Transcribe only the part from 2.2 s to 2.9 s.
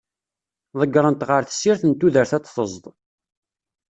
ad t-tezḍ.